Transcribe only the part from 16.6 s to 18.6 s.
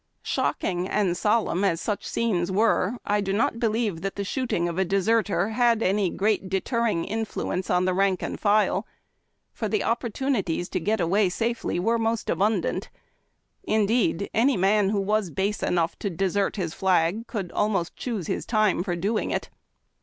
flasc could almost choose his